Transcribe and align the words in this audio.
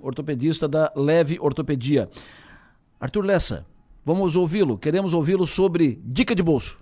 ortopedista 0.00 0.68
da 0.68 0.92
Leve 0.96 1.38
Ortopedia. 1.40 2.08
Arthur 2.98 3.24
Lessa, 3.24 3.66
vamos 4.04 4.36
ouvi-lo. 4.36 4.78
Queremos 4.78 5.14
ouvi-lo 5.14 5.46
sobre 5.46 6.00
dica 6.04 6.34
de 6.34 6.42
bolso. 6.42 6.78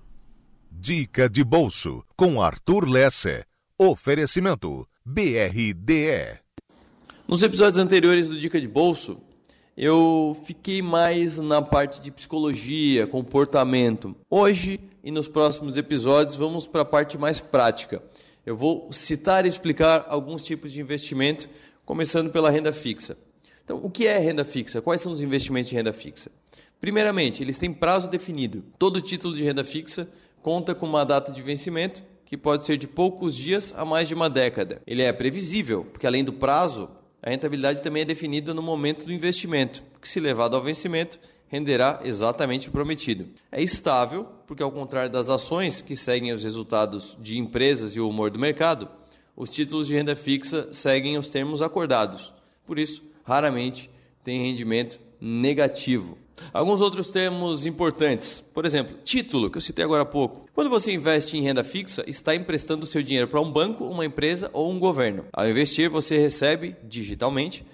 Dica 0.71 1.29
de 1.29 1.45
bolso 1.45 2.05
com 2.17 2.43
Arthur 2.43 2.89
Lessa. 2.89 3.45
Oferecimento 3.79 4.87
BRDE. 5.05 6.41
Nos 7.27 7.43
episódios 7.43 7.79
anteriores 7.79 8.29
do 8.29 8.39
Dica 8.39 8.61
de 8.61 8.69
Bolso, 8.69 9.21
eu 9.77 10.37
fiquei 10.45 10.83
mais 10.83 11.39
na 11.39 11.63
parte 11.63 12.01
de 12.01 12.11
psicologia, 12.11 13.07
comportamento. 13.07 14.15
Hoje 14.29 14.79
e 15.03 15.11
nos 15.11 15.29
próximos 15.29 15.77
episódios 15.77 16.37
vamos 16.37 16.67
para 16.67 16.83
a 16.83 16.85
parte 16.85 17.17
mais 17.17 17.41
prática. 17.41 18.03
Eu 18.45 18.57
vou 18.57 18.93
citar 18.93 19.47
e 19.47 19.49
explicar 19.49 20.05
alguns 20.09 20.45
tipos 20.45 20.73
de 20.73 20.81
investimento, 20.81 21.49
começando 21.85 22.31
pela 22.31 22.51
renda 22.51 22.73
fixa. 22.73 23.17
Então, 23.65 23.81
o 23.83 23.91
que 23.91 24.07
é 24.07 24.19
renda 24.19 24.45
fixa? 24.45 24.83
Quais 24.83 25.01
são 25.01 25.13
os 25.13 25.21
investimentos 25.21 25.71
de 25.71 25.77
renda 25.77 25.93
fixa? 25.93 26.31
Primeiramente, 26.81 27.43
eles 27.43 27.59
têm 27.59 27.73
prazo 27.73 28.09
definido. 28.09 28.65
Todo 28.79 29.01
título 29.01 29.35
de 29.35 29.45
renda 29.45 29.63
fixa 29.63 30.09
conta 30.43 30.75
com 30.75 30.87
uma 30.87 31.05
data 31.05 31.31
de 31.31 31.41
vencimento 31.41 32.03
que 32.27 32.37
pode 32.37 32.65
ser 32.65 32.77
de 32.77 32.89
poucos 32.89 33.37
dias 33.37 33.75
a 33.77 33.85
mais 33.85 34.09
de 34.09 34.15
uma 34.15 34.29
década. 34.29 34.81
Ele 34.87 35.03
é 35.03 35.13
previsível, 35.13 35.85
porque 35.85 36.07
além 36.07 36.25
do 36.25 36.33
prazo, 36.33 36.89
a 37.23 37.31
rentabilidade 37.31 37.83
também 37.83 38.03
é 38.03 38.07
definida 38.07 38.53
no 38.53 38.63
momento 38.63 39.05
do 39.05 39.13
investimento, 39.13 39.83
que, 40.01 40.09
se 40.09 40.19
levado 40.19 40.57
ao 40.57 40.63
vencimento, 40.63 41.21
renderá 41.47 42.01
exatamente 42.03 42.69
o 42.69 42.73
prometido. 42.73 43.27
É 43.53 43.63
estável, 43.63 44.27
porque, 44.47 44.63
ao 44.63 44.73
contrário 44.73 45.11
das 45.11 45.29
ações, 45.29 45.83
que 45.83 45.95
seguem 45.95 46.33
os 46.33 46.43
resultados 46.43 47.17
de 47.21 47.39
empresas 47.39 47.95
e 47.95 48.01
o 48.01 48.09
humor 48.09 48.31
do 48.31 48.39
mercado, 48.39 48.89
os 49.37 49.51
títulos 49.51 49.87
de 49.87 49.95
renda 49.95 50.15
fixa 50.15 50.73
seguem 50.73 51.19
os 51.19 51.29
termos 51.29 51.63
acordados. 51.63 52.33
Por 52.67 52.79
isso, 52.79 53.03
raramente 53.25 53.91
tem 54.23 54.41
rendimento 54.41 54.99
negativo. 55.21 56.19
Alguns 56.53 56.81
outros 56.81 57.11
termos 57.11 57.67
importantes. 57.67 58.43
Por 58.53 58.65
exemplo, 58.65 58.97
título, 59.05 59.51
que 59.51 59.59
eu 59.59 59.63
citei 59.63 59.85
agora 59.85 60.03
há 60.03 60.07
pouco. 60.07 60.47
Quando 60.55 60.71
você 60.71 60.93
investe 60.93 61.37
em 61.37 61.43
renda 61.43 61.63
fixa, 61.63 62.05
está 62.07 62.35
emprestando 62.35 62.87
seu 62.87 63.03
dinheiro 63.03 63.29
para 63.29 63.41
um 63.41 63.51
banco, 63.51 63.85
uma 63.85 64.05
empresa 64.05 64.51
ou 64.53 64.71
um 64.71 64.79
governo. 64.79 65.25
Ao 65.33 65.49
investir, 65.49 65.89
você 65.89 66.19
recebe 66.19 66.77
digitalmente 66.85 67.65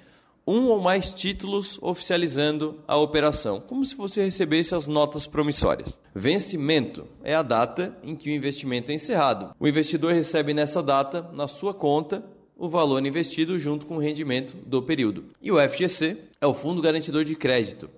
um 0.49 0.69
ou 0.69 0.81
mais 0.81 1.13
títulos 1.13 1.79
oficializando 1.83 2.83
a 2.89 2.97
operação, 2.97 3.61
como 3.61 3.85
se 3.85 3.95
você 3.95 4.25
recebesse 4.25 4.75
as 4.75 4.87
notas 4.87 5.27
promissórias. 5.27 6.01
Vencimento 6.15 7.07
é 7.23 7.35
a 7.35 7.43
data 7.43 7.95
em 8.03 8.17
que 8.17 8.31
o 8.31 8.33
investimento 8.33 8.91
é 8.91 8.95
encerrado. 8.95 9.55
O 9.61 9.69
investidor 9.69 10.15
recebe 10.15 10.55
nessa 10.55 10.83
data, 10.83 11.31
na 11.35 11.47
sua 11.47 11.75
conta, 11.75 12.25
o 12.57 12.67
valor 12.67 13.05
investido 13.05 13.59
junto 13.59 13.85
com 13.85 13.97
o 13.97 14.01
rendimento 14.01 14.57
do 14.65 14.83
período. 14.83 15.27
E 15.43 15.53
o 15.53 15.61
FGC 15.61 16.17
é 16.41 16.47
o 16.47 16.55
Fundo 16.55 16.81
Garantidor 16.81 17.25
de 17.25 17.37
Crédito, 17.37 17.91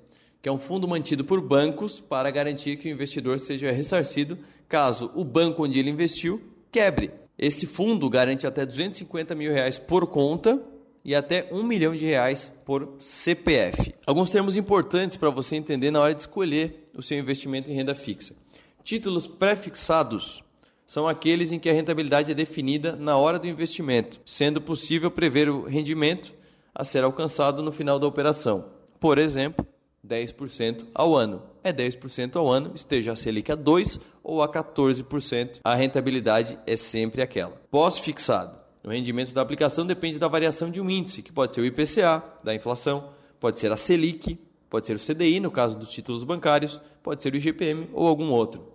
que 0.43 0.49
é 0.49 0.53
um 0.53 0.59
fundo 0.59 0.89
mantido 0.89 1.25
por 1.25 1.41
bancos 1.41 2.01
para 2.01 2.33
garantir 2.33 2.79
que 2.79 2.89
o 2.89 2.93
investidor 2.93 3.39
seja 3.39 3.71
ressarcido 3.71 4.37
caso 4.69 5.13
o 5.15 5.25
banco 5.25 5.63
onde 5.63 5.79
ele 5.79 5.91
investiu 5.91 6.43
quebre. 6.73 7.13
Esse 7.39 7.65
fundo 7.65 8.11
garante 8.11 8.45
até 8.45 8.67
250 8.67 9.37
mil 9.37 9.53
reais 9.53 9.79
por 9.79 10.09
conta 10.09 10.61
e 11.05 11.15
até 11.15 11.49
um 11.51 11.63
milhão 11.63 11.95
de 11.95 12.05
reais 12.05 12.53
por 12.65 12.95
CPF. 12.99 13.95
Alguns 14.07 14.31
termos 14.31 14.57
importantes 14.57 15.17
para 15.17 15.31
você 15.31 15.57
entender 15.57 15.91
na 15.91 16.01
hora 16.01 16.15
de 16.15 16.21
escolher 16.21 16.85
o 16.95 17.03
seu 17.03 17.19
investimento 17.19 17.71
em 17.71 17.75
renda 17.75 17.95
fixa. 17.95 18.35
Títulos 18.83 19.27
prefixados 19.27 20.43
são 20.87 21.07
aqueles 21.07 21.53
em 21.53 21.59
que 21.59 21.71
a 21.71 21.73
rentabilidade 21.73 22.33
é 22.33 22.35
definida 22.35 22.97
na 22.97 23.17
hora 23.17 23.39
do 23.39 23.47
investimento, 23.47 24.21
sendo 24.27 24.61
possível 24.61 25.11
prever 25.11 25.49
o 25.49 25.65
rendimento 25.65 26.35
a 26.75 26.85
ser 26.85 27.05
alcançado 27.05 27.63
no 27.63 27.71
final 27.71 27.99
da 27.99 28.07
operação. 28.07 28.65
Por 28.99 29.19
exemplo, 29.19 29.67
10% 30.07 30.87
ao 30.95 31.15
ano. 31.15 31.43
É 31.63 31.73
10% 31.73 32.37
ao 32.37 32.49
ano, 32.49 32.73
esteja 32.75 33.13
a 33.13 33.17
Selic 33.17 33.53
a 33.53 33.55
2 33.55 34.01
ou 34.25 34.43
a 34.43 34.49
14%, 34.49 35.61
a 35.63 35.75
rentabilidade 35.75 36.59
é 36.67 36.75
sempre 36.75 37.23
aquela. 37.23 37.61
Pós-fixado. 37.71 38.60
O 38.83 38.89
rendimento 38.89 39.33
da 39.33 39.43
aplicação 39.43 39.87
depende 39.87 40.19
da 40.19 40.29
variação 40.29 40.71
de 40.71 40.81
um 40.81 40.89
índice, 40.89 41.23
que 41.23 41.33
pode 41.33 41.55
ser 41.55 41.61
o 41.61 41.65
IPCA, 41.65 42.23
da 42.43 42.55
inflação, 42.55 43.11
pode 43.39 43.59
ser 43.59 43.71
a 43.71 43.77
Selic, 43.77 44.39
pode 44.69 44.87
ser 44.87 44.97
o 44.97 44.99
CDI, 44.99 45.41
no 45.41 45.51
caso 45.51 45.79
dos 45.79 45.91
títulos 45.91 46.25
bancários, 46.25 46.81
pode 47.03 47.23
ser 47.23 47.33
o 47.33 47.37
IGPM 47.37 47.89
ou 47.93 48.07
algum 48.07 48.31
outro. 48.31 48.73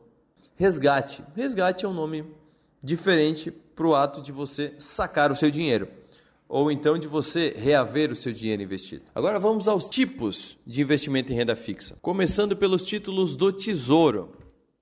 Resgate. 0.56 1.24
Resgate 1.36 1.86
é 1.86 1.88
um 1.88 1.94
nome 1.94 2.26
diferente 2.82 3.52
para 3.52 3.88
o 3.88 3.96
ato 3.96 4.22
de 4.22 4.32
você 4.32 4.74
sacar 4.78 5.32
o 5.32 5.36
seu 5.36 5.50
dinheiro 5.50 5.88
ou 6.48 6.72
então 6.72 6.98
de 6.98 7.08
você 7.08 7.56
reaver 7.58 8.12
o 8.12 8.16
seu 8.16 8.32
dinheiro 8.32 8.62
investido. 8.62 9.04
Agora 9.14 9.40
vamos 9.40 9.68
aos 9.68 9.90
tipos 9.90 10.58
de 10.66 10.82
investimento 10.82 11.34
em 11.34 11.36
renda 11.36 11.56
fixa. 11.56 11.98
Começando 12.02 12.56
pelos 12.56 12.84
títulos 12.84 13.36
do 13.36 13.52
Tesouro. 13.52 14.34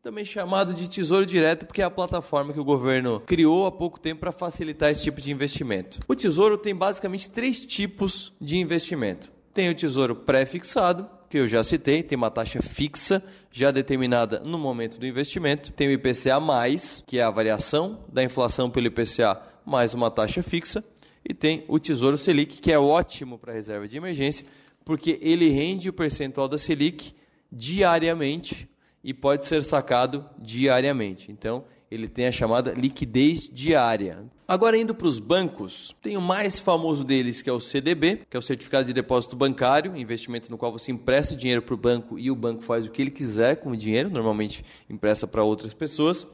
Também 0.04 0.26
chamado 0.26 0.74
de 0.74 0.90
Tesouro 0.90 1.26
Direto, 1.26 1.66
porque 1.66 1.82
é 1.82 1.86
a 1.86 1.90
plataforma 1.90 2.52
que 2.52 2.60
o 2.60 2.64
governo 2.66 3.22
criou 3.22 3.66
há 3.66 3.72
pouco 3.72 3.98
tempo 3.98 4.20
para 4.20 4.34
facilitar 4.34 4.92
esse 4.92 5.02
tipo 5.02 5.22
de 5.22 5.32
investimento. 5.32 5.98
O 6.06 6.14
Tesouro 6.14 6.58
tem 6.58 6.76
basicamente 6.76 7.30
três 7.30 7.66
tipos 7.66 8.34
de 8.40 8.58
investimento: 8.58 9.32
tem 9.54 9.70
o 9.70 9.74
Tesouro 9.74 10.14
pré-fixado, 10.14 11.10
que 11.30 11.38
eu 11.38 11.48
já 11.48 11.64
citei, 11.64 12.04
tem 12.04 12.18
uma 12.18 12.30
taxa 12.30 12.62
fixa 12.62 13.24
já 13.50 13.72
determinada 13.72 14.42
no 14.46 14.60
momento 14.60 15.00
do 15.00 15.08
investimento. 15.08 15.72
Tem 15.72 15.88
o 15.88 15.92
IPCA, 15.94 16.38
que 17.08 17.20
é 17.20 17.24
a 17.24 17.32
variação 17.32 18.04
da 18.12 18.22
inflação 18.22 18.70
pelo 18.70 18.88
IPCA 18.88 19.42
mais 19.66 19.94
uma 19.94 20.12
taxa 20.12 20.44
fixa. 20.44 20.84
E 21.24 21.34
tem 21.34 21.64
o 21.70 21.80
Tesouro 21.80 22.18
Selic, 22.18 22.60
que 22.60 22.74
é 22.74 22.78
ótimo 22.78 23.40
para 23.40 23.54
reserva 23.54 23.88
de 23.88 23.96
emergência, 23.96 24.46
porque 24.84 25.18
ele 25.22 25.48
rende 25.48 25.88
o 25.88 25.94
percentual 25.94 26.50
da 26.50 26.58
Selic 26.58 27.16
diariamente 27.50 28.68
e 29.04 29.14
pode 29.14 29.46
ser 29.46 29.64
sacado 29.64 30.26
diariamente. 30.40 31.32
Então, 31.32 31.66
ele 31.92 32.08
tem 32.08 32.26
a 32.26 32.32
chamada 32.32 32.72
liquidez 32.72 33.48
diária. 33.48 34.26
Agora, 34.48 34.76
indo 34.76 34.96
para 34.96 35.08
os 35.08 35.20
bancos, 35.20 35.96
tem 36.02 36.18
o 36.18 36.22
mais 36.22 36.60
famoso 36.60 37.04
deles, 37.04 37.42
que 37.42 37.50
é 37.50 37.54
o 37.54 37.60
CDB, 37.60 38.22
que 38.30 38.36
é 38.36 38.40
o 38.40 38.42
Certificado 38.42 38.86
de 38.86 38.94
Depósito 38.94 39.36
Bancário, 39.36 39.96
investimento 39.96 40.50
no 40.50 40.58
qual 40.58 40.72
você 40.72 40.92
empresta 40.92 41.36
dinheiro 41.36 41.62
para 41.62 41.76
o 41.76 41.78
banco 41.78 42.18
e 42.18 42.32
o 42.32 42.36
banco 42.36 42.64
faz 42.64 42.86
o 42.86 42.90
que 42.90 43.02
ele 43.02 43.12
quiser 43.12 43.58
com 43.58 43.72
o 43.72 43.78
dinheiro, 43.78 44.10
normalmente 44.10 44.66
empresta 44.90 45.28
para 45.28 45.44
outras 45.44 45.74
pessoas. 45.74 46.26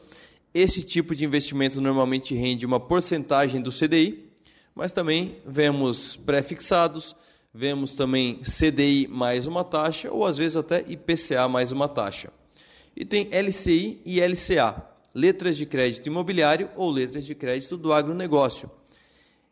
Esse 0.53 0.81
tipo 0.81 1.13
de 1.13 1.25
investimento 1.25 1.81
normalmente 1.81 2.33
rende 2.33 2.65
uma 2.65 2.79
porcentagem 2.79 3.61
do 3.61 3.69
CDI, 3.69 4.31
mas 4.73 4.93
também 4.93 5.39
vemos 5.45 6.15
pré-fixados, 6.15 7.15
vemos 7.53 7.93
também 7.95 8.39
CDI 8.43 9.07
mais 9.07 9.45
uma 9.45 9.63
taxa, 9.63 10.09
ou 10.09 10.25
às 10.25 10.37
vezes 10.37 10.55
até 10.55 10.85
IPCA 10.87 11.47
mais 11.49 11.71
uma 11.73 11.89
taxa. 11.89 12.31
E 12.99 13.05
tem 13.05 13.29
LCI 13.31 14.01
e 14.05 14.19
LCA, 14.19 14.83
letras 15.15 15.55
de 15.55 15.65
crédito 15.65 16.05
imobiliário 16.07 16.69
ou 16.75 16.91
letras 16.91 17.25
de 17.25 17.33
crédito 17.33 17.77
do 17.77 17.93
agronegócio. 17.93 18.69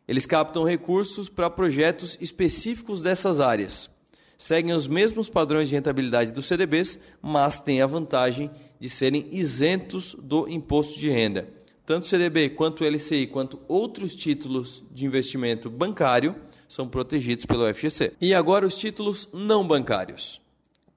Eles 0.06 0.26
captam 0.26 0.64
recursos 0.64 1.30
para 1.30 1.48
projetos 1.48 2.18
específicos 2.20 3.00
dessas 3.00 3.40
áreas. 3.40 3.88
Seguem 4.36 4.74
os 4.74 4.86
mesmos 4.86 5.30
padrões 5.30 5.70
de 5.70 5.74
rentabilidade 5.74 6.30
dos 6.30 6.46
CDBs, 6.46 6.98
mas 7.22 7.58
têm 7.58 7.80
a 7.80 7.86
vantagem 7.86 8.50
de 8.78 8.90
serem 8.90 9.26
isentos 9.32 10.14
do 10.22 10.46
imposto 10.46 10.98
de 10.98 11.08
renda. 11.08 11.48
Tanto 11.86 12.02
o 12.02 12.06
CDB 12.06 12.50
quanto 12.50 12.84
o 12.84 12.86
LCI, 12.86 13.28
quanto 13.28 13.58
outros 13.66 14.14
títulos 14.14 14.84
de 14.92 15.06
investimento 15.06 15.70
bancário 15.70 16.36
são 16.68 16.86
protegidos 16.86 17.46
pelo 17.46 17.66
FGC. 17.74 18.12
E 18.20 18.34
agora 18.34 18.66
os 18.66 18.76
títulos 18.76 19.26
não 19.32 19.66
bancários. 19.66 20.38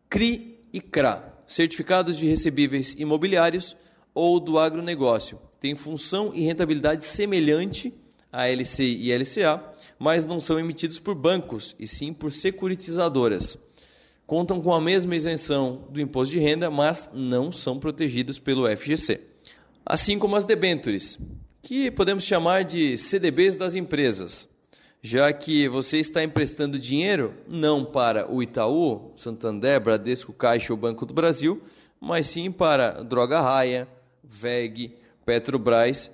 CRI 0.10 0.60
e 0.74 0.82
CRA, 0.82 1.31
certificados 1.48 2.18
de 2.18 2.28
recebíveis 2.28 2.96
imobiliários 2.98 3.76
ou 4.14 4.40
do 4.40 4.60
agronegócio. 4.60 5.40
Tem 5.60 5.76
função 5.76 6.32
e 6.34 6.42
rentabilidade 6.42 7.06
semelhante 7.06 7.94
a 8.32 8.48
LCI 8.48 9.10
e 9.10 9.14
LCA, 9.14 9.64
mas 10.00 10.26
não 10.26 10.40
são 10.40 10.60
emitidos 10.60 11.00
por 11.00 11.16
bancos, 11.16 11.76
e 11.78 11.88
sim 11.88 12.14
por 12.14 12.32
securitizadoras. 12.32 13.58
Contam 14.26 14.62
com 14.62 14.74
a 14.74 14.80
mesma 14.80 15.16
isenção 15.16 15.86
do 15.90 16.00
imposto 16.00 16.34
de 16.34 16.40
renda, 16.40 16.72
mas 16.72 17.10
não 17.14 17.52
são 17.52 17.78
protegidos 17.78 18.40
pelo 18.40 18.66
FGC 18.76 19.32
assim 19.86 20.18
como 20.18 20.36
as 20.36 20.46
debêntures, 20.46 21.20
que 21.62 21.92
podemos 21.92 22.24
chamar 22.24 22.64
de 22.64 22.98
CDBs 22.98 23.58
das 23.58 23.76
empresas, 23.76 24.48
já 25.02 25.34
que 25.34 25.68
você 25.68 25.98
está 25.98 26.24
emprestando 26.24 26.78
dinheiro 26.78 27.34
não 27.50 27.84
para 27.84 28.32
o 28.32 28.44
Itaú, 28.44 29.12
Santander, 29.16 29.82
Bradesco, 29.82 30.32
Caixa 30.32 30.72
ou 30.72 30.78
Banco 30.78 31.06
do 31.06 31.14
Brasil, 31.14 31.62
mas 32.00 32.28
sim 32.28 32.52
para 32.52 33.04
Droga 33.04 33.42
Raia, 33.42 33.88
VEG, 34.24 34.96
Petrobras 35.26 36.12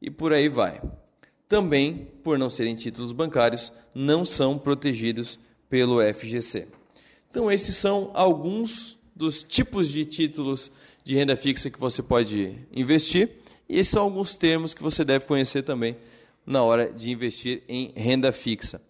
e 0.00 0.08
por 0.08 0.32
aí 0.32 0.48
vai. 0.48 0.80
Também, 1.48 2.08
por 2.22 2.38
não 2.38 2.48
serem 2.48 2.76
títulos 2.76 3.10
bancários, 3.10 3.72
não 3.94 4.24
são 4.24 4.56
protegidos 4.56 5.38
pelo 5.68 6.00
FGC. 6.00 6.68
Então, 7.30 7.50
esses 7.50 7.76
são 7.76 8.10
alguns 8.14 8.98
dos 9.16 9.42
tipos 9.42 9.88
de 9.88 10.04
títulos 10.04 10.70
de 11.02 11.16
renda 11.16 11.36
fixa 11.36 11.70
que 11.70 11.80
você 11.80 12.02
pode 12.02 12.56
investir. 12.72 13.30
E 13.68 13.78
esses 13.78 13.92
são 13.92 14.04
alguns 14.04 14.36
termos 14.36 14.74
que 14.74 14.82
você 14.82 15.04
deve 15.04 15.26
conhecer 15.26 15.62
também 15.62 15.96
na 16.48 16.64
hora 16.64 16.90
de 16.90 17.10
investir 17.10 17.62
em 17.68 17.92
renda 17.94 18.32
fixa. 18.32 18.80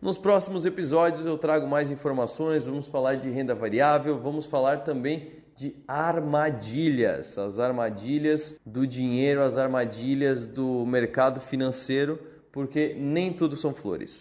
Nos 0.00 0.16
próximos 0.16 0.64
episódios 0.64 1.26
eu 1.26 1.36
trago 1.36 1.68
mais 1.68 1.90
informações, 1.90 2.64
vamos 2.64 2.88
falar 2.88 3.16
de 3.16 3.28
renda 3.30 3.54
variável, 3.54 4.18
vamos 4.18 4.46
falar 4.46 4.78
também 4.78 5.32
de 5.54 5.76
armadilhas, 5.86 7.36
as 7.36 7.58
armadilhas 7.58 8.56
do 8.64 8.86
dinheiro, 8.86 9.42
as 9.42 9.58
armadilhas 9.58 10.46
do 10.46 10.84
mercado 10.86 11.40
financeiro, 11.40 12.18
porque 12.50 12.94
nem 12.98 13.32
tudo 13.32 13.54
são 13.56 13.74
flores. 13.74 14.20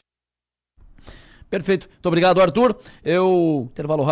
Perfeito. 1.50 1.88
Muito 1.88 2.08
obrigado, 2.08 2.42
Arthur. 2.42 2.76
Eu 3.04 3.70
intervalo 3.72 4.04
rápido. 4.04 4.12